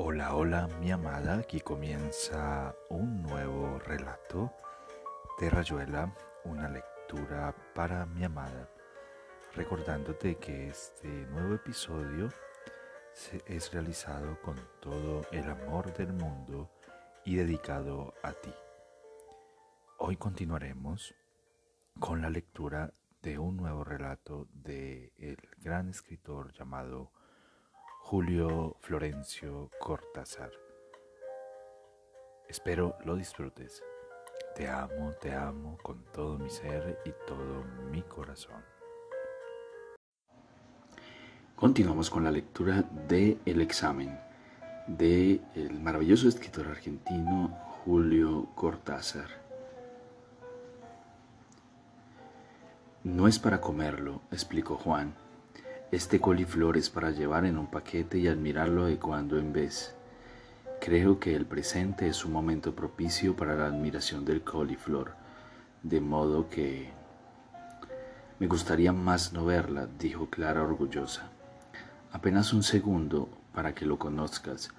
[0.00, 4.52] Hola, hola mi amada, aquí comienza un nuevo relato
[5.40, 8.70] de Rayuela, una lectura para mi amada,
[9.56, 12.28] recordándote que este nuevo episodio
[13.44, 16.70] es realizado con todo el amor del mundo
[17.24, 18.54] y dedicado a ti.
[19.96, 21.12] Hoy continuaremos
[21.98, 27.10] con la lectura de un nuevo relato de el gran escritor llamado
[28.10, 30.50] Julio Florencio Cortázar.
[32.48, 33.84] Espero lo disfrutes.
[34.56, 38.64] Te amo, te amo con todo mi ser y todo mi corazón.
[41.54, 44.18] Continuamos con la lectura de examen
[44.86, 49.28] de el maravilloso escritor argentino Julio Cortázar.
[53.04, 55.27] No es para comerlo, explicó Juan
[55.90, 59.94] este coliflor es para llevar en un paquete y admirarlo de cuando en vez.
[60.82, 65.14] Creo que el presente es un momento propicio para la admiración del coliflor,
[65.82, 66.90] de modo que...
[68.38, 71.30] Me gustaría más no verla, dijo Clara orgullosa.
[72.12, 74.70] Apenas un segundo para que lo conozcas.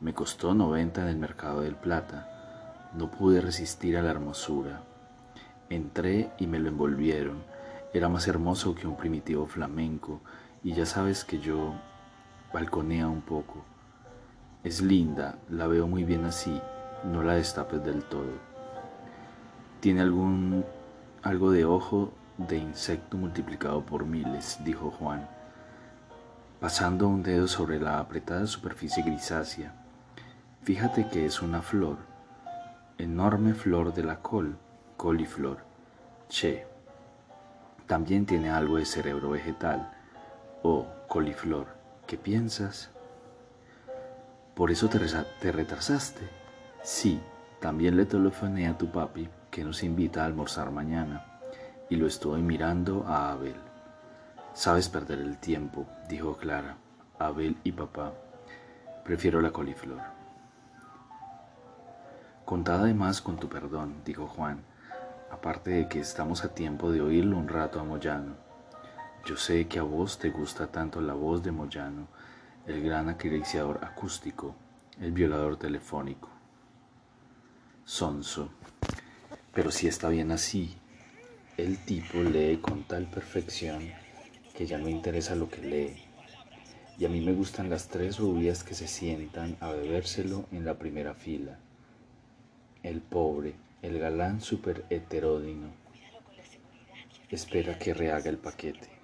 [0.00, 2.90] Me costó noventa en el mercado del Plata.
[2.94, 4.82] No pude resistir a la hermosura.
[5.70, 7.42] Entré y me lo envolvieron.
[7.92, 10.20] Era más hermoso que un primitivo flamenco
[10.68, 11.72] y ya sabes que yo
[12.52, 13.64] balconea un poco.
[14.62, 16.60] Es linda, la veo muy bien así,
[17.04, 18.34] no la destapes del todo.
[19.80, 20.66] Tiene algún
[21.22, 25.26] algo de ojo de insecto multiplicado por miles, dijo Juan,
[26.60, 29.72] pasando un dedo sobre la apretada superficie grisácea.
[30.64, 31.96] Fíjate que es una flor,
[32.98, 34.58] enorme flor de la col,
[34.98, 35.64] coliflor.
[36.28, 36.66] Che,
[37.86, 39.94] también tiene algo de cerebro vegetal
[40.62, 41.68] Oh, coliflor,
[42.06, 42.90] ¿qué piensas?
[44.56, 44.98] ¿Por eso te,
[45.40, 46.28] te retrasaste?
[46.82, 47.20] Sí,
[47.60, 51.24] también le telefoné a tu papi que nos invita a almorzar mañana
[51.88, 53.54] y lo estoy mirando a Abel.
[54.52, 56.76] Sabes perder el tiempo, dijo Clara.
[57.20, 58.12] Abel y papá.
[59.04, 60.00] Prefiero la coliflor.
[62.44, 64.64] Contada además con tu perdón, dijo Juan,
[65.30, 68.47] aparte de que estamos a tiempo de oírlo un rato a Moyano.
[69.26, 72.08] Yo sé que a vos te gusta tanto la voz de Moyano,
[72.66, 74.54] el gran acariciador acústico,
[75.00, 76.28] el violador telefónico.
[77.84, 78.50] Sonso.
[79.52, 80.76] Pero si está bien así,
[81.56, 83.90] el tipo lee con tal perfección
[84.54, 85.96] que ya no interesa lo que lee.
[86.98, 90.78] Y a mí me gustan las tres rubias que se sientan a bebérselo en la
[90.78, 91.58] primera fila.
[92.82, 95.68] El pobre, el galán super heteródino.
[97.30, 98.97] Espera que rehaga el paquete.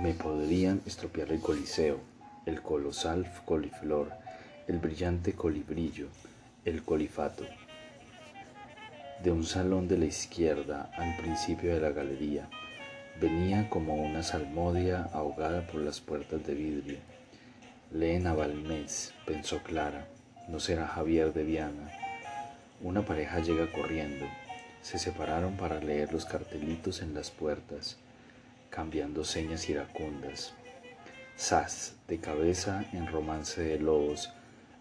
[0.00, 2.00] Me podrían estropear el coliseo,
[2.46, 4.10] el colosal coliflor,
[4.66, 6.08] el brillante colibrillo,
[6.64, 7.44] el colifato.
[9.22, 12.48] De un salón de la izquierda al principio de la galería,
[13.20, 16.98] venía como una salmodia ahogada por las puertas de vidrio.
[17.92, 20.08] Leen a Balmés, pensó Clara,
[20.48, 21.92] no será Javier de Viana.
[22.80, 24.24] Una pareja llega corriendo.
[24.80, 27.98] Se separaron para leer los cartelitos en las puertas
[28.74, 30.54] cambiando señas iracundas.
[31.36, 34.30] Sas, de cabeza en Romance de Lobos,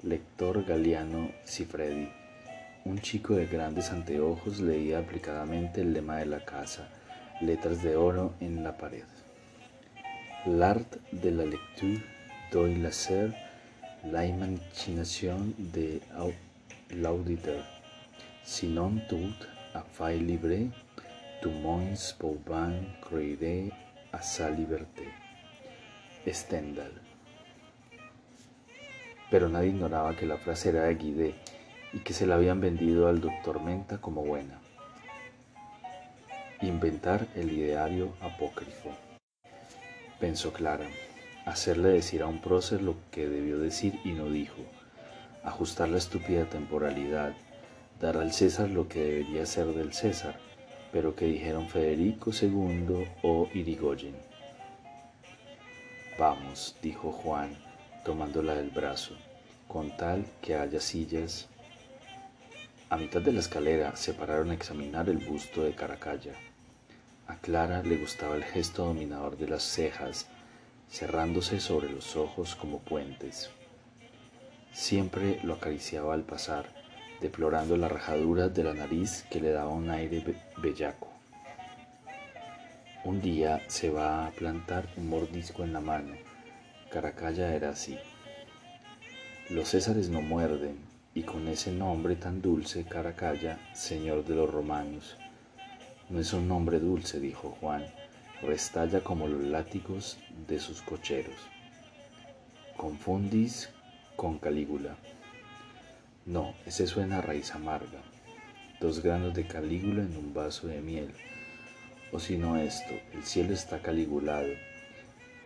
[0.01, 2.07] lector Galeano Cifredi.
[2.85, 6.87] Un chico de grandes anteojos leía aplicadamente el lema de la casa,
[7.41, 9.03] letras de oro en la pared.
[10.45, 12.01] L'art de la lecture
[12.51, 13.31] doit laisser
[14.09, 16.01] la imagination de
[16.89, 17.63] l'auditeur,
[18.43, 19.35] sinon tout
[19.75, 20.71] a fait libre
[21.41, 22.71] tout moins pouvant
[23.01, 23.71] croire
[24.13, 25.07] a sa liberté.
[26.27, 26.91] Stendhal.
[29.31, 31.35] Pero nadie ignoraba que la frase era de Guidé
[31.93, 34.61] y que se la habían vendido al doctor Menta como buena.
[36.61, 38.91] Inventar el ideario apócrifo.
[40.19, 40.85] Pensó Clara,
[41.47, 44.61] hacerle decir a un prócer lo que debió decir y no dijo,
[45.43, 47.33] ajustar la estúpida temporalidad,
[47.99, 50.50] dar al César lo que debería ser del César,
[50.91, 54.15] pero que dijeron Federico II o Irigoyen.
[56.19, 57.55] Vamos, dijo Juan,
[58.03, 59.15] tomándola del brazo,
[59.67, 61.47] con tal que haya sillas.
[62.89, 66.33] A mitad de la escalera se pararon a examinar el busto de Caracalla.
[67.27, 70.27] A Clara le gustaba el gesto dominador de las cejas,
[70.91, 73.49] cerrándose sobre los ojos como puentes.
[74.73, 76.65] Siempre lo acariciaba al pasar,
[77.21, 80.23] deplorando la rajadura de la nariz que le daba un aire
[80.57, 81.07] bellaco.
[83.05, 86.13] Un día se va a plantar un mordisco en la mano.
[86.89, 87.97] Caracalla era así.
[89.49, 90.77] Los Césares no muerden,
[91.13, 95.17] y con ese nombre tan dulce, Caracalla, señor de los romanos.
[96.09, 97.85] No es un nombre dulce, dijo Juan,
[98.41, 101.35] restalla como los látigos de sus cocheros.
[102.77, 103.69] Confundís
[104.15, 104.95] con Calígula.
[106.25, 107.99] No, ese suena a raíz amarga.
[108.79, 111.11] Dos granos de Calígula en un vaso de miel.
[112.11, 114.49] O si no esto, el cielo está caligulado.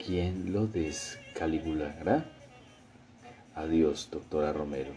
[0.05, 2.25] ¿Quién lo descaligulará?
[3.55, 4.91] Adiós, doctora Romero.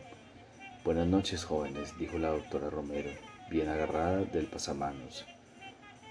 [0.85, 3.11] Buenas noches, jóvenes, dijo la doctora Romero,
[3.49, 5.27] bien agarrada del pasamanos.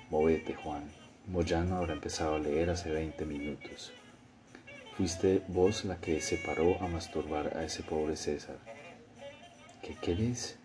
[0.10, 0.90] Movete, Juan.
[1.28, 3.92] Moyano habrá empezado a leer hace veinte minutos.
[4.96, 8.56] Fuiste vos la que se paró a masturbar a ese pobre César.
[9.82, 10.58] ¿Qué querés?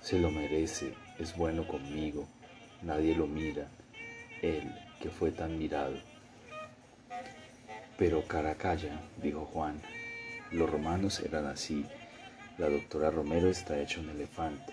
[0.00, 2.26] Se lo merece, es bueno conmigo,
[2.82, 3.68] nadie lo mira,
[4.42, 5.94] él que fue tan mirado.
[7.96, 9.80] Pero Caracalla, dijo Juan,
[10.52, 11.84] los romanos eran así.
[12.56, 14.72] La doctora Romero está hecha un elefante.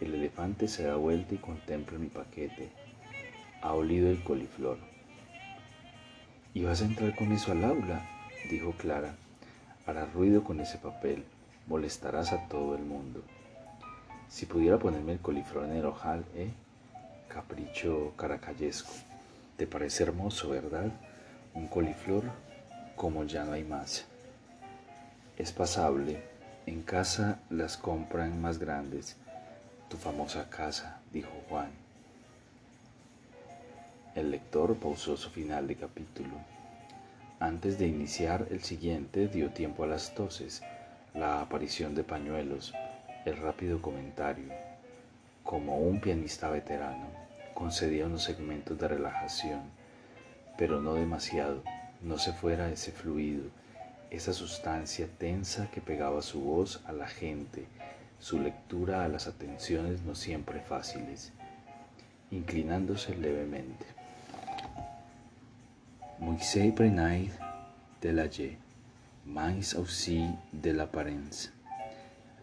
[0.00, 2.68] El elefante se da vuelta y contempla mi paquete.
[3.62, 4.78] Ha olido el coliflor.
[6.54, 8.04] ¿Y vas a entrar con eso al aula?
[8.50, 9.16] dijo Clara.
[9.86, 11.24] Harás ruido con ese papel.
[11.66, 13.22] Molestarás a todo el mundo.
[14.28, 16.50] Si pudiera ponerme el coliflor en el ojal, ¿eh?
[17.28, 18.92] Capricho caracayesco.
[19.56, 20.92] ¿Te parece hermoso, verdad?
[21.54, 22.24] Un coliflor
[22.94, 24.06] como ya no hay más.
[25.36, 26.22] Es pasable.
[26.66, 29.16] En casa las compran más grandes.
[29.88, 31.70] Tu famosa casa, dijo Juan.
[34.14, 36.36] El lector pausó su final de capítulo.
[37.38, 40.62] Antes de iniciar el siguiente dio tiempo a las toses,
[41.16, 42.74] la aparición de pañuelos,
[43.24, 44.52] el rápido comentario.
[45.42, 47.06] Como un pianista veterano,
[47.54, 49.62] concedía unos segmentos de relajación,
[50.58, 51.62] pero no demasiado,
[52.02, 53.50] no se fuera ese fluido
[54.10, 57.66] esa sustancia tensa que pegaba su voz a la gente,
[58.18, 61.32] su lectura a las atenciones no siempre fáciles,
[62.30, 63.84] inclinándose levemente.
[66.18, 67.30] Moisés prenait
[68.00, 68.28] de la
[69.26, 71.52] mais aussi de l'apparence,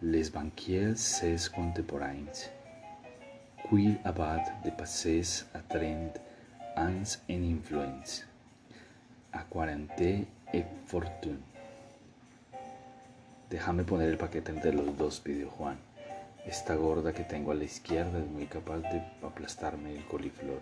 [0.01, 2.33] les banquiers ses contemporains,
[3.69, 6.13] qui abad de passes a trent
[6.75, 8.25] ans en influence,
[9.31, 11.41] a quarante et fortune.
[13.50, 15.77] Déjame poner el paquete entre los dos, pidió Juan.
[16.45, 20.62] Esta gorda que tengo a la izquierda es muy capaz de aplastarme el coliflor.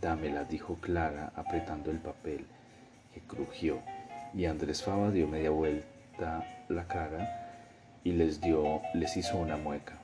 [0.00, 2.46] Dámela, dijo Clara, apretando el papel,
[3.12, 3.80] que crujió,
[4.34, 9.98] y Andrés Fava dio media vuelta la cara y les dio, les hizo una mueca.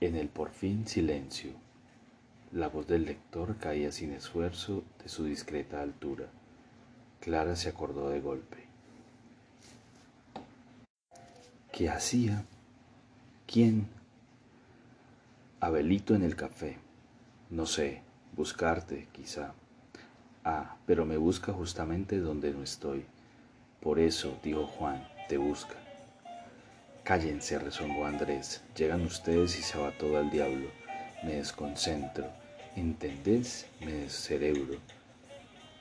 [0.00, 1.50] En el por fin silencio,
[2.52, 6.26] la voz del lector caía sin esfuerzo de su discreta altura.
[7.20, 8.58] Clara se acordó de golpe.
[11.72, 12.44] ¿Qué hacía?
[13.46, 13.88] ¿Quién?
[15.60, 16.78] Abelito en el café.
[17.50, 18.02] No sé,
[18.36, 19.52] buscarte, quizá.
[20.44, 23.04] Ah, pero me busca justamente donde no estoy.
[23.80, 25.74] Por eso, dijo Juan, te busca.
[27.04, 28.62] Cállense, rezongó Andrés.
[28.76, 30.68] Llegan ustedes y se va todo al diablo.
[31.22, 32.26] Me desconcentro.
[32.76, 33.66] ¿Entendés?
[33.80, 34.78] Me descerebro.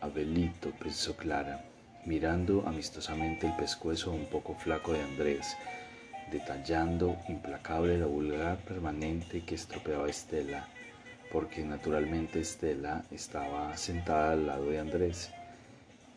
[0.02, 1.64] Abelito, pensó Clara,
[2.06, 5.58] mirando amistosamente el pescuezo un poco flaco de Andrés
[6.32, 10.68] detallando implacable la vulgar permanente que estropeaba Estela,
[11.32, 15.30] porque naturalmente Estela estaba sentada al lado de Andrés.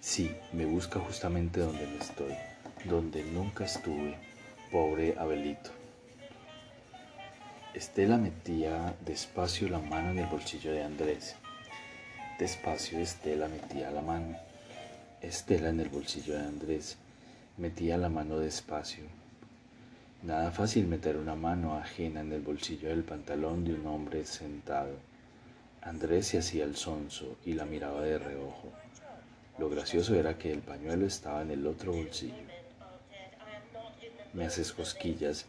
[0.01, 2.35] Sí, me busca justamente donde me estoy,
[2.85, 4.17] donde nunca estuve,
[4.71, 5.71] pobre Abelito.
[7.75, 11.37] Estela metía despacio la mano en el bolsillo de Andrés.
[12.39, 14.37] Despacio Estela metía la mano.
[15.21, 16.97] Estela en el bolsillo de Andrés
[17.61, 19.05] metía la mano despacio
[20.23, 24.93] Nada fácil meter una mano ajena en el bolsillo del pantalón de un hombre sentado.
[25.81, 28.71] Andrés se hacía el sonso y la miraba de reojo.
[29.57, 32.35] Lo gracioso era que el pañuelo estaba en el otro bolsillo.
[34.35, 35.47] Me haces cosquillas.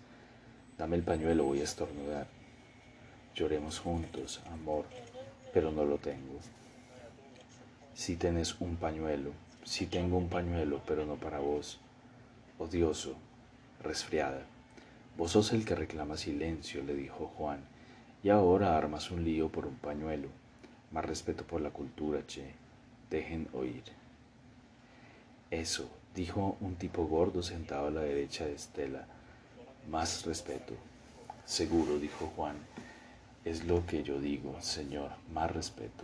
[0.77, 2.27] Dame el pañuelo, voy a estornudar.
[3.35, 4.85] Lloremos juntos, amor,
[5.53, 6.39] pero no lo tengo.
[7.93, 9.31] Si tenés un pañuelo,
[9.65, 11.77] si tengo un pañuelo, pero no para vos.
[12.57, 13.17] Odioso,
[13.83, 14.45] resfriada.
[15.21, 17.59] Vos sos el que reclama silencio, le dijo Juan,
[18.23, 20.29] y ahora armas un lío por un pañuelo.
[20.91, 22.55] Más respeto por la cultura, che.
[23.11, 23.83] Dejen oír.
[25.51, 29.05] Eso, dijo un tipo gordo sentado a la derecha de Estela.
[29.91, 30.73] Más respeto.
[31.45, 32.55] Seguro, dijo Juan.
[33.45, 36.03] Es lo que yo digo, señor, más respeto.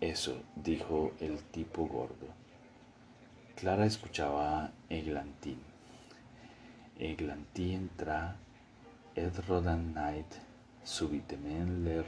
[0.00, 2.28] Eso, dijo el tipo gordo.
[3.56, 5.71] Clara escuchaba Eglantín.
[6.98, 8.36] Eglantín tra
[9.16, 10.40] et rodan night
[10.84, 12.04] subitement leur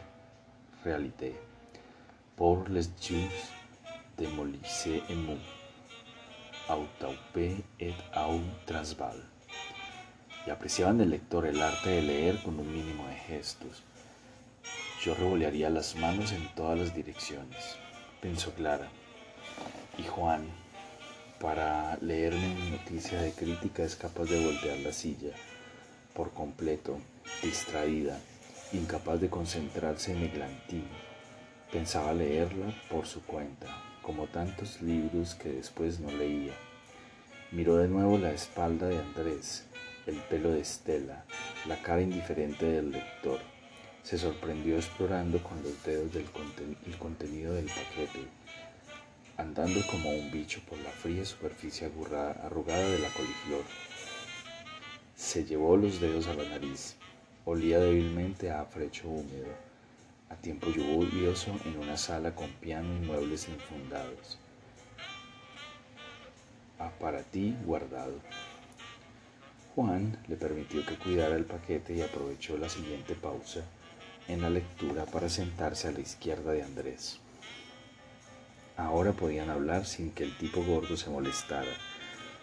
[0.85, 1.35] réalité
[2.37, 3.29] pour les jeux
[4.19, 5.39] de molissé et mou,
[6.69, 7.37] autaupe
[7.81, 9.17] et au transval.
[10.47, 13.83] Y apreciaban el lector el arte de leer con un mínimo de gestos.
[15.03, 17.79] Yo revolearía las manos en todas las direcciones,
[18.21, 18.89] pensó Clara.
[19.99, 20.47] Y Juan,
[21.41, 25.33] para leerme mi noticia de crítica, es capaz de voltear la silla
[26.15, 26.99] por completo,
[27.43, 28.19] distraída,
[28.73, 30.85] incapaz de concentrarse en Eglantín.
[31.73, 33.67] Pensaba leerla por su cuenta,
[34.01, 36.53] como tantos libros que después no leía.
[37.51, 39.65] Miró de nuevo la espalda de Andrés,
[40.07, 41.25] el pelo de Estela,
[41.67, 43.41] la cara indiferente del lector.
[44.03, 48.29] Se sorprendió explorando con los dedos el contenido del paquete,
[49.37, 51.91] andando como un bicho por la fría superficie
[52.43, 53.65] arrugada de la coliflor.
[55.17, 56.97] Se llevó los dedos a la nariz.
[57.45, 59.53] Olía débilmente a afrecho húmedo,
[60.31, 64.39] a tiempo lluvioso en una sala con piano y muebles enfundados.
[66.79, 68.19] A para ti guardado.
[69.75, 73.63] Juan le permitió que cuidara el paquete y aprovechó la siguiente pausa
[74.29, 77.21] en la lectura para sentarse a la izquierda de Andrés.
[78.77, 81.71] Ahora podían hablar sin que el tipo gordo se molestara,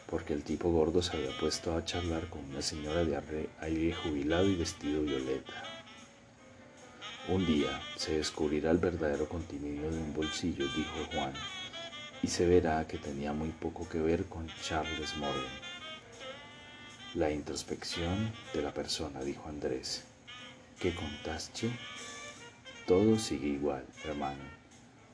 [0.07, 4.47] porque el tipo gordo se había puesto a charlar con una señora de aire jubilado
[4.47, 5.63] y vestido violeta.
[7.27, 11.33] Un día se descubrirá el verdadero contenido de un bolsillo, dijo Juan,
[12.23, 15.59] y se verá que tenía muy poco que ver con Charles Morgan.
[17.13, 20.05] La introspección de la persona, dijo Andrés.
[20.79, 21.69] ¿Qué contaste?
[22.88, 24.43] Todo sigue igual, hermano.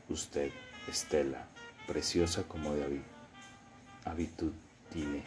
[0.10, 0.52] Usted,
[0.88, 1.48] Estela,
[1.86, 3.02] preciosa como de
[4.06, 4.54] habitud
[4.92, 5.24] tiene.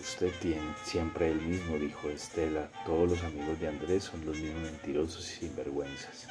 [0.00, 2.68] Usted tiene siempre el mismo, dijo Estela.
[2.86, 6.26] Todos los amigos de Andrés son los mismos mentirosos y sinvergüenzas.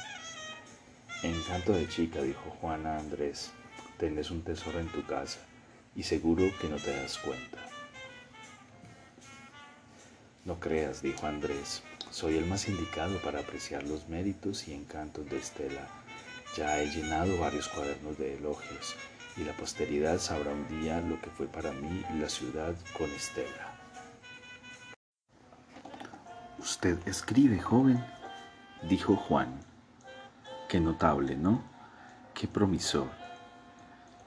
[1.22, 3.52] Encanto de chica, dijo Juana Andrés.
[3.98, 5.38] Tienes un tesoro en tu casa
[5.94, 7.58] y seguro que no te das cuenta.
[10.44, 15.38] No creas, dijo Andrés, soy el más indicado para apreciar los méritos y encantos de
[15.38, 16.01] Estela.
[16.56, 18.94] Ya he llenado varios cuadernos de elogios
[19.36, 23.72] y la posteridad sabrá un día lo que fue para mí la ciudad con Estela.
[26.58, 28.04] Usted escribe, joven,
[28.88, 29.60] dijo Juan.
[30.68, 31.62] Qué notable, ¿no?
[32.34, 33.08] Qué promisor.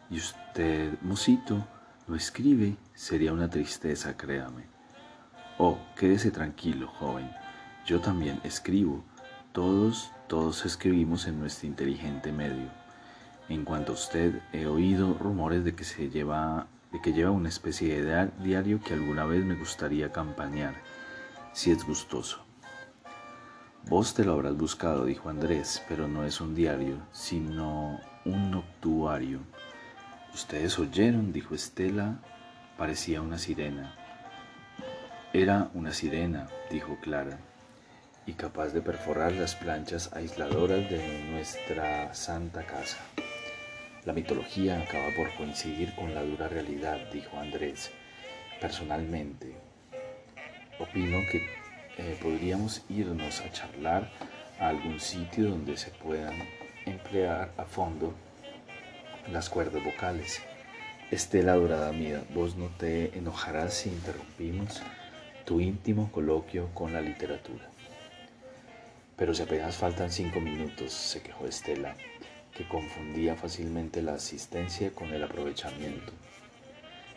[0.10, 1.68] Y usted, mocito,
[2.08, 4.66] lo escribe, sería una tristeza, créame.
[5.58, 7.32] Oh, quédese tranquilo, joven.
[7.86, 9.04] Yo también escribo.
[9.54, 12.70] Todos, todos escribimos en nuestro inteligente medio.
[13.48, 17.50] En cuanto a usted, he oído rumores de que se lleva, de que lleva una
[17.50, 20.76] especie de diario que alguna vez me gustaría campañar,
[21.54, 22.44] si es gustoso.
[23.88, 29.42] Vos te lo habrás buscado, dijo Andrés, pero no es un diario, sino un noctuario.
[30.34, 32.20] Ustedes oyeron, dijo Estela,
[32.80, 33.94] parecía una sirena.
[35.34, 37.38] Era una sirena, dijo Clara,
[38.28, 42.98] y capaz de perforar las planchas aisladoras de nuestra santa casa.
[44.06, 47.92] La mitología acaba por coincidir con la dura realidad, dijo Andrés.
[48.62, 49.56] Personalmente,
[50.80, 51.46] opino que
[51.98, 54.10] eh, podríamos irnos a charlar
[54.60, 56.36] a algún sitio donde se puedan
[56.86, 58.14] emplear a fondo
[59.32, 60.42] las cuerdas vocales.
[61.12, 64.82] Estela dorada mía, vos no te enojarás si interrumpimos
[65.46, 67.75] tu íntimo coloquio con la literatura.
[69.16, 71.96] Pero si apenas faltan cinco minutos, se quejó Estela,
[72.56, 76.12] que confundía fácilmente la asistencia con el aprovechamiento.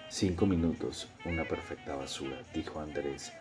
[0.09, 3.33] Cinco minutos, una perfecta basura, dijo Andrés,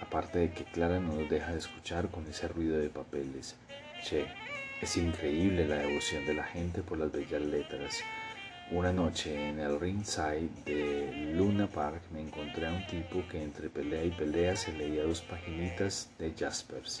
[0.00, 3.56] aparte de que Clara no nos deja de escuchar con ese ruido de papeles.
[4.02, 4.26] Che,
[4.80, 8.02] es increíble la devoción de la gente por las bellas letras
[8.70, 13.70] una noche en el ringside de Luna Park me encontré a un tipo que entre
[13.70, 17.00] pelea y pelea se leía dos paginitas de Jaspers.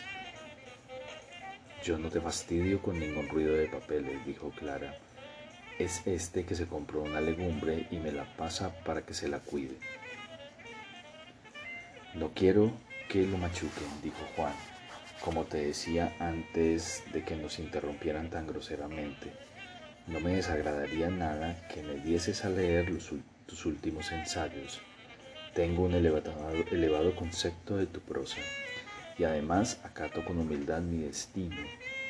[1.88, 4.94] Yo no te fastidio con ningún ruido de papeles, dijo Clara.
[5.78, 9.38] Es este que se compró una legumbre y me la pasa para que se la
[9.38, 9.74] cuide.
[12.12, 12.72] No quiero
[13.08, 14.52] que lo machuquen, dijo Juan,
[15.24, 19.32] como te decía antes de que nos interrumpieran tan groseramente.
[20.08, 22.92] No me desagradaría nada que me dieses a leer
[23.46, 24.82] tus últimos ensayos.
[25.54, 26.34] Tengo un elevado,
[26.70, 28.36] elevado concepto de tu prosa
[29.18, 31.56] y además acato con humildad mi destino,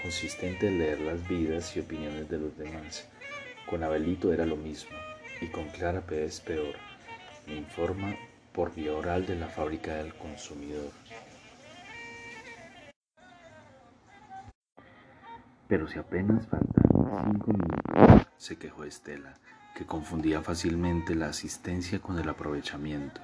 [0.02, 3.08] consistente en leer las vidas y opiniones de los demás.
[3.68, 4.96] Con Abelito era lo mismo.
[5.40, 6.74] y con Clara es peor,
[7.46, 8.16] me informa
[8.52, 10.90] por vía oral de la fábrica del consumidor.
[15.68, 16.84] Pero si apenas faltan
[17.24, 19.34] cinco minutos, se quejó Estela,
[19.76, 23.20] que confundía fácilmente la asistencia con el aprovechamiento.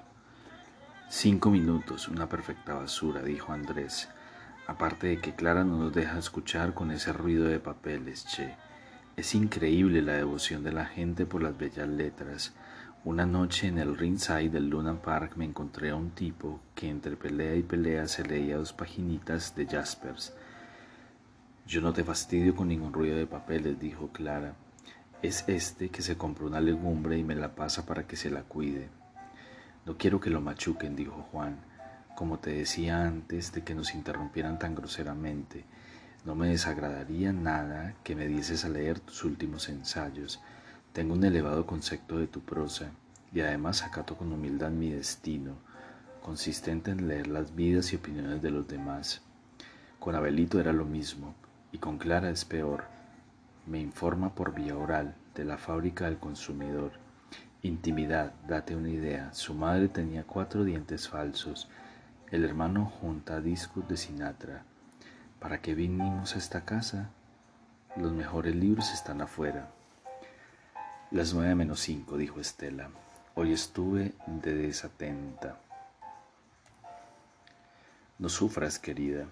[1.09, 4.09] Cinco minutos, una perfecta basura, dijo Andrés.
[4.67, 8.57] Aparte de que Clara no nos deja escuchar con ese ruido de papeles, che.
[9.15, 12.55] Es increíble la devoción de la gente por las bellas letras.
[13.05, 17.17] Una noche en el ringside del Luna Park me encontré a un tipo que entre
[17.17, 20.35] pelea y pelea se leía dos paginitas de Jaspers.
[21.67, 24.55] Yo no te fastidio con ningún ruido de papeles, dijo Clara.
[25.23, 28.43] Es este que se compró una legumbre y me la pasa para que se la
[28.43, 28.89] cuide.
[29.87, 31.59] No quiero que lo machuquen, dijo Juan.
[32.15, 35.65] Como te decía antes de que nos interrumpieran tan groseramente,
[36.25, 40.41] no me desagradaría nada que me dieses a leer tus últimos ensayos.
[40.95, 42.93] Tengo un elevado concepto de tu prosa
[43.35, 45.53] y además acato con humildad mi destino,
[46.23, 49.21] consistente en leer las vidas y opiniones de los demás.
[50.01, 51.35] Con Abelito era lo mismo
[51.73, 52.85] y con Clara es peor.
[53.67, 57.04] Me informa por vía oral de la fábrica del consumidor.
[57.65, 59.33] Intimidad, date una idea.
[59.33, 61.67] Su madre tenía cuatro dientes falsos.
[62.31, 64.65] El hermano junta discos de Sinatra.
[65.41, 67.09] ¿Para qué vinimos a esta casa?
[67.97, 69.71] Los mejores libros están afuera.
[71.11, 72.91] Las nueve menos cinco, dijo Estela.
[73.35, 75.59] Hoy estuve de desatenta.
[78.19, 79.25] No sufras, querida.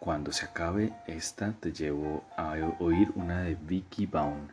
[0.00, 4.48] Cuando se acabe esta, te llevo a oír una de Vicky Baum.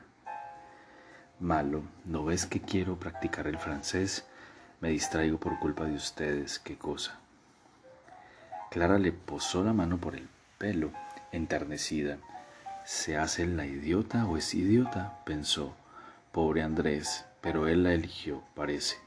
[1.39, 4.25] Malo, ¿no ves que quiero practicar el francés?
[4.81, 7.17] Me distraigo por culpa de ustedes, qué cosa.
[8.69, 10.27] Clara le posó la mano por el
[10.57, 10.91] pelo,
[11.31, 12.17] enternecida.
[12.83, 15.21] ¿Se hace la idiota o es idiota?
[15.25, 15.75] pensó.
[16.33, 18.97] Pobre Andrés, pero él la eligió, parece.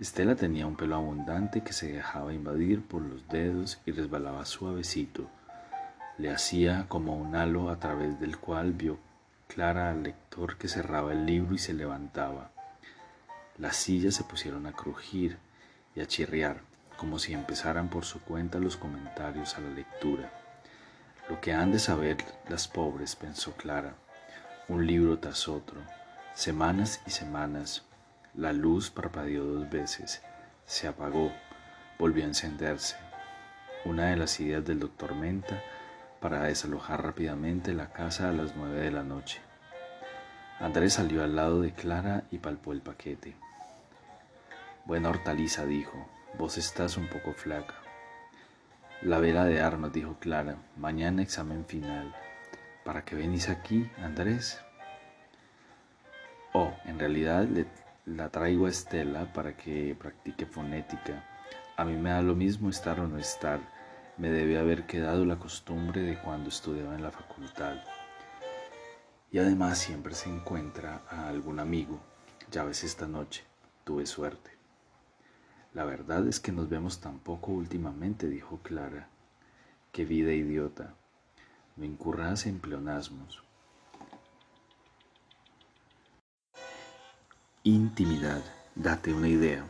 [0.00, 5.28] Estela tenía un pelo abundante que se dejaba invadir por los dedos y resbalaba suavecito.
[6.16, 8.98] Le hacía como un halo a través del cual vio
[9.48, 12.52] clara al lector que cerraba el libro y se levantaba.
[13.56, 15.38] Las sillas se pusieron a crujir
[15.96, 16.60] y a chirriar
[16.96, 20.32] como si empezaran por su cuenta los comentarios a la lectura.
[21.28, 23.94] Lo que han de saber las pobres, pensó Clara,
[24.68, 25.80] un libro tras otro,
[26.34, 27.84] semanas y semanas.
[28.34, 30.22] La luz parpadeó dos veces,
[30.66, 31.32] se apagó,
[31.98, 32.96] volvió a encenderse.
[33.84, 35.62] Una de las ideas del doctor Menta
[36.20, 39.40] para desalojar rápidamente la casa a las nueve de la noche.
[40.60, 43.36] Andrés salió al lado de Clara y palpó el paquete.
[44.84, 47.74] Buena hortaliza, dijo, Vos estás un poco flaca.
[49.02, 50.56] La vela de armas, dijo Clara.
[50.76, 52.14] Mañana examen final.
[52.84, 54.60] ¿Para qué venís aquí, Andrés?
[56.52, 57.46] Oh, en realidad
[58.06, 61.24] la traigo a Estela para que practique fonética.
[61.76, 63.60] A mí me da lo mismo estar o no estar.
[64.18, 67.76] Me debe haber quedado la costumbre de cuando estudiaba en la facultad.
[69.30, 72.00] Y además siempre se encuentra a algún amigo.
[72.50, 73.44] Ya ves esta noche.
[73.84, 74.50] Tuve suerte.
[75.72, 79.08] La verdad es que nos vemos tan poco últimamente, dijo Clara.
[79.92, 80.94] Qué vida idiota.
[81.76, 83.44] No incurras en pleonasmos.
[87.62, 88.42] Intimidad.
[88.74, 89.64] Date una idea.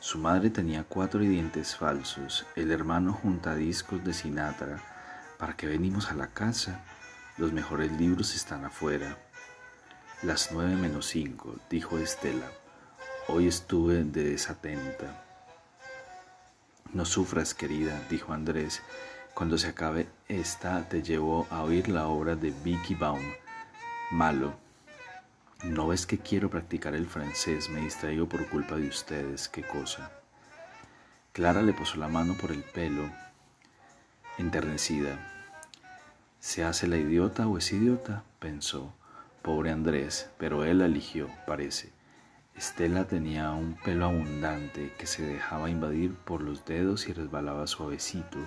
[0.00, 4.82] Su madre tenía cuatro dientes falsos, el hermano junta discos de Sinatra.
[5.38, 6.80] ¿Para qué venimos a la casa?
[7.36, 9.18] Los mejores libros están afuera.
[10.22, 12.50] Las nueve menos cinco, dijo Estela.
[13.28, 15.22] Hoy estuve de desatenta.
[16.94, 18.80] No sufras, querida, dijo Andrés.
[19.34, 23.34] Cuando se acabe esta, te llevo a oír la obra de Vicky Baum.
[24.10, 24.59] Malo.
[25.62, 30.10] No ves que quiero practicar el francés, me distraigo por culpa de ustedes, qué cosa.
[31.34, 33.10] Clara le posó la mano por el pelo,
[34.38, 35.18] enternecida.
[36.38, 38.24] ¿Se hace la idiota o es idiota?
[38.38, 38.94] pensó.
[39.42, 41.92] Pobre Andrés, pero él la eligió, parece.
[42.56, 48.38] Estela tenía un pelo abundante que se dejaba invadir por los dedos y resbalaba suavecito.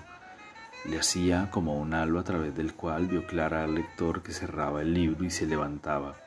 [0.86, 4.82] Le hacía como un halo a través del cual vio clara al lector que cerraba
[4.82, 6.22] el libro y se levantaba.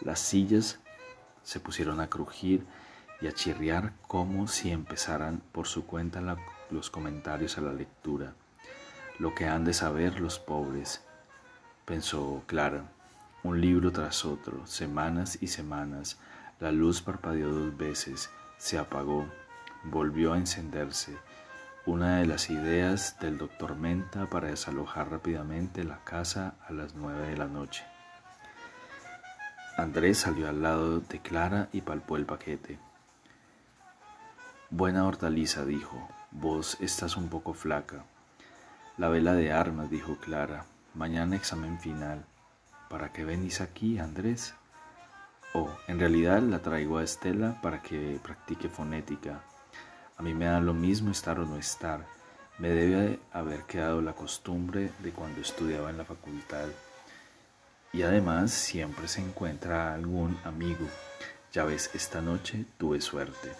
[0.00, 0.78] Las sillas
[1.42, 2.64] se pusieron a crujir
[3.20, 6.22] y a chirriar como si empezaran por su cuenta
[6.70, 8.34] los comentarios a la lectura.
[9.18, 11.02] Lo que han de saber los pobres,
[11.84, 12.84] pensó Clara,
[13.42, 16.18] un libro tras otro, semanas y semanas,
[16.60, 19.26] la luz parpadeó dos veces, se apagó,
[19.84, 21.16] volvió a encenderse.
[21.86, 27.28] Una de las ideas del doctor Menta para desalojar rápidamente la casa a las nueve
[27.28, 27.84] de la noche.
[29.80, 32.78] Andrés salió al lado de Clara y palpó el paquete.
[34.68, 36.06] Buena hortaliza, dijo.
[36.30, 38.04] Vos estás un poco flaca.
[38.98, 40.66] La vela de armas, dijo Clara.
[40.92, 42.26] Mañana examen final.
[42.90, 44.54] ¿Para qué venís aquí, Andrés?
[45.54, 49.40] Oh, en realidad la traigo a Estela para que practique fonética.
[50.18, 52.04] A mí me da lo mismo estar o no estar.
[52.58, 56.68] Me debe haber quedado la costumbre de cuando estudiaba en la facultad.
[57.92, 60.86] Y además siempre se encuentra algún amigo.
[61.52, 63.50] Ya ves, esta noche tuve suerte.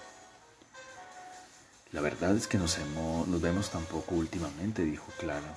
[1.93, 5.55] La verdad es que nos, hemos, nos vemos tampoco últimamente, dijo Clara.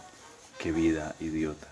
[0.58, 1.68] Qué vida idiota.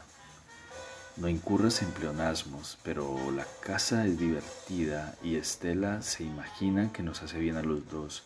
[1.18, 7.24] No incurras en pleonasmos, pero la casa es divertida y Estela se imagina que nos
[7.24, 8.24] hace bien a los dos.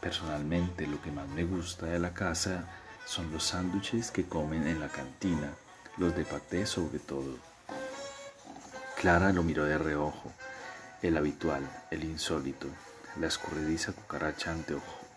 [0.00, 2.68] Personalmente, lo que más me gusta de la casa
[3.06, 5.54] son los sándwiches que comen en la cantina,
[5.96, 7.49] los de paté sobre todo.
[9.00, 10.30] Clara lo miró de reojo,
[11.00, 12.66] el habitual, el insólito,
[13.18, 14.54] la escurridiza cucaracha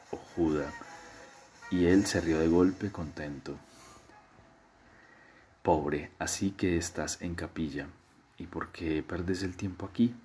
[0.10, 0.72] ojuda,
[1.70, 3.58] y él se rió de golpe contento.
[5.64, 7.88] Pobre, así que estás en capilla.
[8.38, 10.16] ¿Y por qué perdes el tiempo aquí?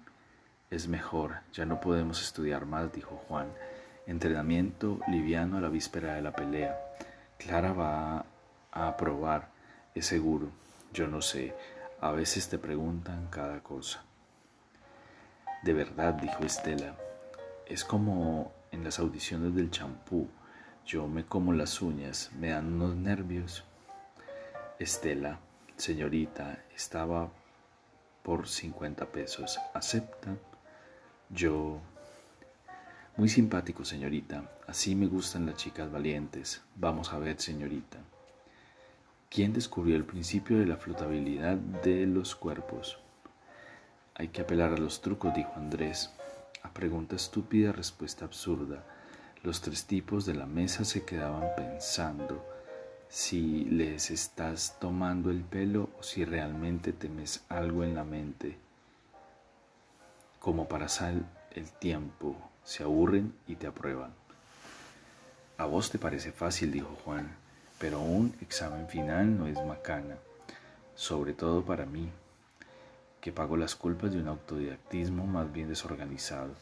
[0.70, 3.48] Es mejor, ya no podemos estudiar más, dijo Juan.
[4.06, 6.78] Entrenamiento liviano a la víspera de la pelea.
[7.38, 8.24] Clara va
[8.70, 9.48] a aprobar,
[9.96, 10.48] es seguro.
[10.92, 11.54] Yo no sé,
[12.00, 14.04] a veces te preguntan cada cosa.
[15.62, 16.94] De verdad, dijo Estela,
[17.66, 20.28] es como en las audiciones del champú.
[20.86, 23.64] Yo me como las uñas, me dan unos nervios.
[24.78, 25.40] Estela,
[25.76, 27.30] señorita, estaba
[28.22, 29.58] por 50 pesos.
[29.74, 30.36] ¿Acepta?
[31.30, 31.80] Yo...
[33.16, 34.48] Muy simpático, señorita.
[34.68, 36.62] Así me gustan las chicas valientes.
[36.76, 37.98] Vamos a ver, señorita.
[39.30, 42.98] ¿Quién descubrió el principio de la flotabilidad de los cuerpos?
[44.14, 46.10] Hay que apelar a los trucos, dijo Andrés.
[46.62, 48.84] A pregunta estúpida, respuesta absurda.
[49.42, 52.42] Los tres tipos de la mesa se quedaban pensando
[53.08, 58.56] si les estás tomando el pelo o si realmente temes algo en la mente.
[60.38, 64.14] Como para sal el tiempo, se aburren y te aprueban.
[65.58, 67.36] A vos te parece fácil, dijo Juan,
[67.78, 70.16] pero un examen final no es macana,
[70.94, 72.10] sobre todo para mí,
[73.20, 76.54] que pago las culpas de un autodidactismo más bien desorganizado,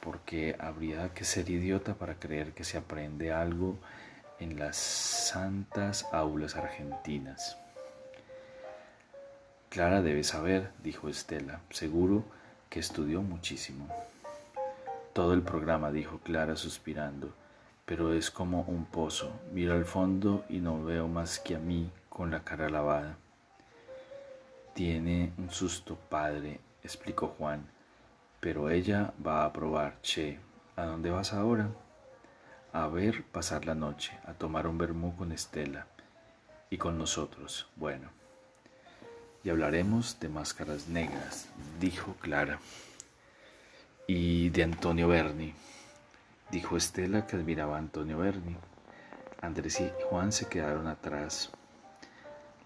[0.00, 3.78] porque habría que ser idiota para creer que se aprende algo
[4.38, 7.56] en las santas aulas argentinas.
[9.68, 12.24] Clara debe saber, dijo Estela, seguro
[12.70, 13.88] que estudió muchísimo.
[15.12, 17.32] Todo el programa, dijo Clara suspirando,
[17.88, 19.32] pero es como un pozo.
[19.52, 23.16] Miro al fondo y no veo más que a mí con la cara lavada.
[24.74, 27.66] Tiene un susto padre, explicó Juan,
[28.38, 30.00] pero ella va a probar.
[30.02, 30.38] Che,
[30.76, 31.70] ¿a dónde vas ahora?
[32.72, 35.86] a ver pasar la noche, a tomar un vermú con Estela
[36.70, 37.66] y con nosotros.
[37.76, 38.10] Bueno,
[39.42, 41.48] y hablaremos de máscaras negras,
[41.80, 42.60] dijo Clara.
[44.06, 45.54] Y de Antonio Berni,
[46.50, 48.56] dijo Estela que admiraba a Antonio Berni.
[49.40, 51.50] Andrés y Juan se quedaron atrás.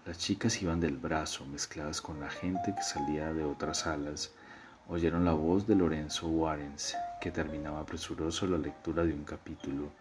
[0.05, 4.31] Las chicas iban del brazo, mezcladas con la gente que salía de otras salas.
[4.89, 9.91] Oyeron la voz de Lorenzo Warrens, que terminaba presuroso la lectura de un capítulo.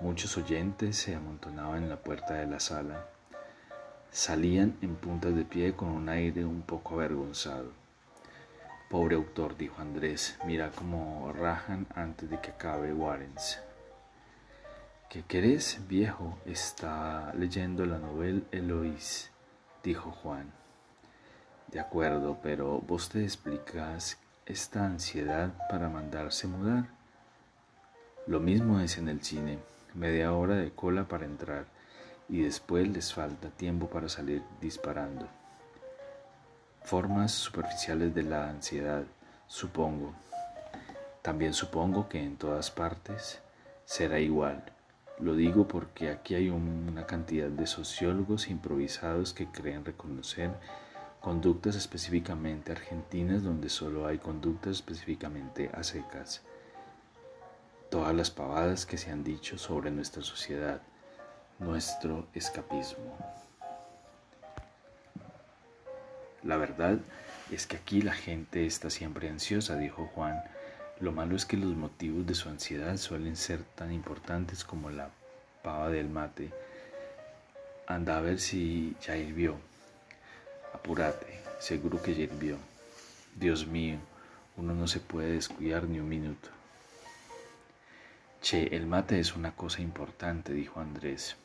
[0.00, 3.06] Muchos oyentes se amontonaban en la puerta de la sala.
[4.10, 7.79] Salían en puntas de pie con un aire un poco avergonzado.
[8.90, 13.60] Pobre autor, dijo Andrés, mira cómo rajan antes de que acabe Warrens.
[15.08, 16.36] ¿Qué querés, viejo?
[16.44, 19.30] Está leyendo la novela Eloís,
[19.84, 20.50] dijo Juan.
[21.68, 26.88] De acuerdo, pero vos te explicas esta ansiedad para mandarse mudar.
[28.26, 29.60] Lo mismo es en el cine,
[29.94, 31.66] media hora de cola para entrar
[32.28, 35.28] y después les falta tiempo para salir disparando.
[36.90, 39.04] Formas superficiales de la ansiedad,
[39.46, 40.12] supongo.
[41.22, 43.40] También supongo que en todas partes
[43.84, 44.64] será igual.
[45.20, 50.50] Lo digo porque aquí hay una cantidad de sociólogos improvisados que creen reconocer
[51.20, 55.82] conductas específicamente argentinas donde solo hay conductas específicamente a.
[57.88, 60.82] Todas las pavadas que se han dicho sobre nuestra sociedad,
[61.60, 63.16] nuestro escapismo.
[66.42, 66.98] La verdad
[67.50, 70.42] es que aquí la gente está siempre ansiosa, dijo Juan.
[71.00, 75.10] Lo malo es que los motivos de su ansiedad suelen ser tan importantes como la
[75.62, 76.50] pava del mate.
[77.86, 79.56] Anda a ver si ya hirvió.
[80.72, 82.56] Apúrate, seguro que ya hirvió.
[83.36, 83.98] Dios mío,
[84.56, 86.48] uno no se puede descuidar ni un minuto.
[88.40, 91.36] Che, el mate es una cosa importante, dijo Andrés.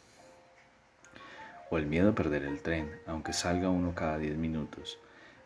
[1.69, 4.99] O el miedo a perder el tren, aunque salga uno cada diez minutos.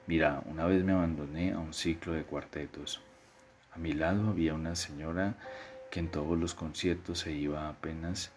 [0.08, 3.02] Mira, una vez me abandoné a un ciclo de cuartetos.
[3.74, 5.36] A mi lado había una señora
[5.92, 8.32] que en todos los conciertos se iba apenas,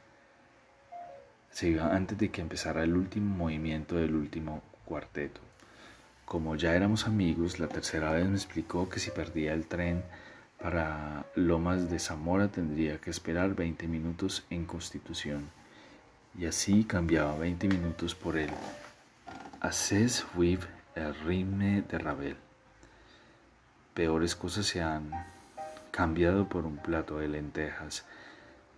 [1.50, 5.40] se iba antes de que empezara el último movimiento del último cuarteto.
[6.24, 10.02] Como ya éramos amigos, la tercera vez me explicó que si perdía el tren
[10.62, 15.50] para Lomas de Zamora tendría que esperar 20 minutos en Constitución.
[16.38, 18.50] Y así cambiaba 20 minutos por el
[19.60, 20.60] Haces with
[20.94, 22.36] el ritme de Ravel.
[23.94, 25.10] Peores cosas se han
[25.90, 28.06] cambiado por un plato de lentejas,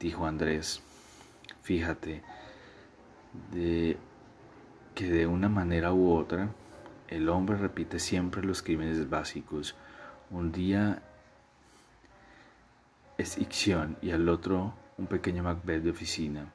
[0.00, 0.82] dijo Andrés.
[1.62, 2.22] Fíjate
[3.52, 6.50] que de una manera u otra
[7.08, 9.76] el hombre repite siempre los crímenes básicos.
[10.30, 11.02] Un día
[13.16, 16.52] es ficción y al otro un pequeño Macbeth de oficina.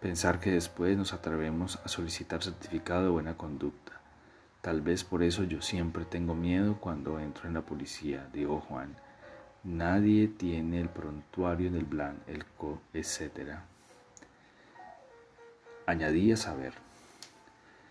[0.00, 4.00] Pensar que después nos atrevemos a solicitar certificado de buena conducta.
[4.62, 8.96] Tal vez por eso yo siempre tengo miedo cuando entro en la policía, dijo Juan.
[9.62, 13.58] Nadie tiene el prontuario en el plan, el co, etc.
[15.84, 16.72] Añadí a saber,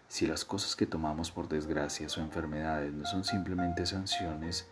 [0.08, 4.68] si las cosas que tomamos por desgracias o enfermedades no son simplemente sanciones,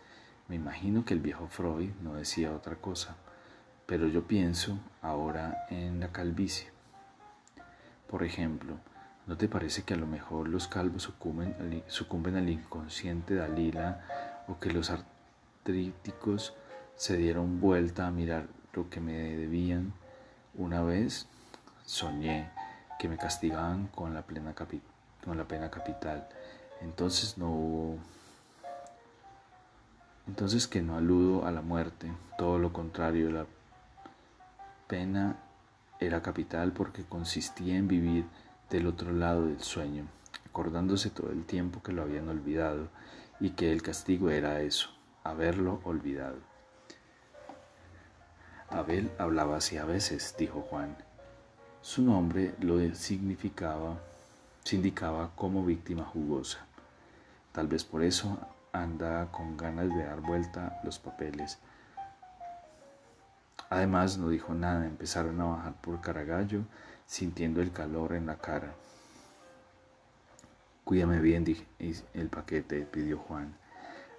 [0.48, 3.14] me imagino que el viejo Freud no decía otra cosa,
[3.86, 6.77] pero yo pienso ahora en la calvicie.
[8.08, 8.78] Por ejemplo,
[9.26, 14.04] ¿no te parece que a lo mejor los calvos sucumben, sucumben al inconsciente Dalila
[14.48, 16.54] o que los artríticos
[16.96, 19.92] se dieron vuelta a mirar lo que me debían?
[20.54, 21.26] Una vez
[21.84, 22.50] soñé
[22.98, 24.24] que me castigaban con la,
[25.24, 26.28] con la pena capital.
[26.80, 27.98] Entonces no hubo
[30.28, 33.46] entonces que no aludo a la muerte, todo lo contrario, la
[34.86, 35.36] pena
[36.00, 38.24] era capital porque consistía en vivir
[38.70, 40.06] del otro lado del sueño,
[40.46, 42.88] acordándose todo el tiempo que lo habían olvidado
[43.40, 44.90] y que el castigo era eso,
[45.24, 46.36] haberlo olvidado.
[48.70, 50.96] Abel hablaba así a veces, dijo Juan.
[51.80, 53.98] Su nombre lo significaba,
[54.74, 56.58] indicaba como víctima jugosa.
[57.52, 58.38] Tal vez por eso
[58.72, 61.58] anda con ganas de dar vuelta los papeles.
[63.70, 66.62] Además no dijo nada, empezaron a bajar por Caragallo,
[67.06, 68.72] sintiendo el calor en la cara.
[70.84, 71.66] Cuídame bien, dije,
[72.14, 73.54] el paquete, pidió Juan,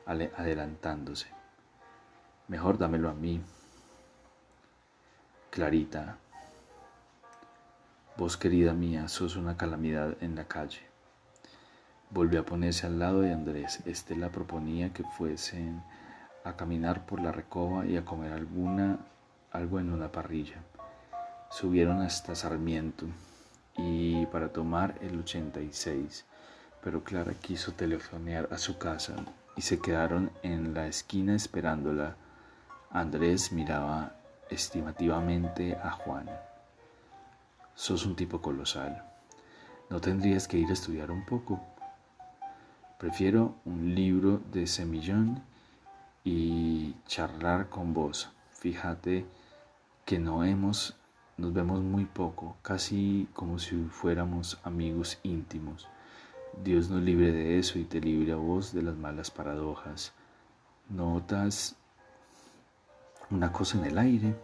[0.06, 1.28] adelantándose.
[2.48, 3.42] Mejor dámelo a mí.
[5.50, 6.18] Clarita,
[8.18, 10.82] vos querida mía, sos una calamidad en la calle.
[12.12, 13.82] Volvió a ponerse al lado de Andrés.
[13.86, 15.84] Estela proponía que fuesen
[16.44, 19.00] a caminar por la recoba y a comer alguna,
[19.52, 20.64] algo en una parrilla.
[21.50, 23.06] Subieron hasta Sarmiento
[23.76, 26.26] y para tomar el 86,
[26.84, 29.16] pero Clara quiso telefonear a su casa
[29.56, 32.16] y se quedaron en la esquina esperándola.
[32.92, 34.14] Andrés miraba
[34.50, 36.30] estimativamente a Juan.
[37.76, 39.04] Sos un tipo colosal.
[39.90, 41.60] ¿No tendrías que ir a estudiar un poco?
[43.00, 45.42] Prefiero un libro de semillón
[46.24, 48.30] y charlar con vos.
[48.52, 49.26] Fíjate
[50.10, 50.96] que no hemos,
[51.38, 55.88] nos vemos muy poco, casi como si fuéramos amigos íntimos.
[56.64, 60.14] Dios nos libre de eso y te libre a vos de las malas paradojas.
[60.90, 61.76] ¿Notas
[63.30, 64.36] una cosa en el aire?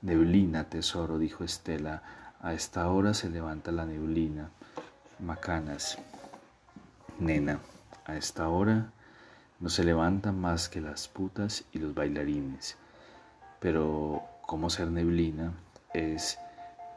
[0.00, 2.02] Neblina, tesoro, dijo Estela.
[2.40, 4.52] A esta hora se levanta la neblina.
[5.18, 5.98] Macanas.
[7.18, 7.60] Nena,
[8.06, 8.90] a esta hora
[9.60, 12.78] no se levantan más que las putas y los bailarines.
[13.60, 15.54] Pero como ser neblina
[15.94, 16.38] es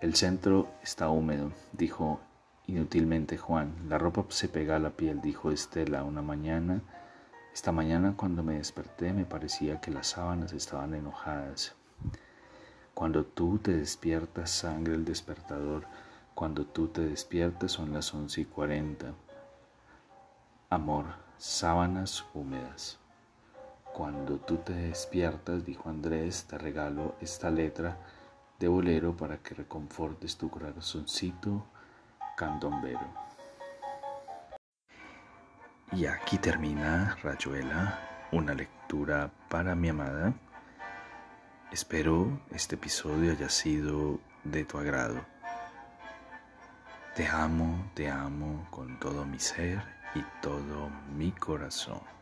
[0.02, 2.20] el centro está húmedo, dijo
[2.68, 3.74] inútilmente Juan.
[3.88, 6.82] La ropa se pega a la piel, dijo Estela una mañana.
[7.54, 11.76] Esta mañana cuando me desperté me parecía que las sábanas estaban enojadas.
[12.94, 15.86] Cuando tú te despiertas, sangre el despertador.
[16.34, 19.14] Cuando tú te despiertas son las once y cuarenta.
[20.70, 21.06] Amor,
[21.38, 23.00] sábanas húmedas.
[23.96, 27.98] Cuando tú te despiertas, dijo Andrés, te regalo esta letra
[28.60, 31.66] de bolero para que reconfortes tu corazoncito
[32.36, 33.08] candombero.
[35.94, 40.34] Y aquí termina Rayuela, una lectura para mi amada.
[41.72, 45.22] Espero este episodio haya sido de tu agrado.
[47.16, 49.82] Te amo, te amo con todo mi ser
[50.14, 52.15] y todo mi corazón.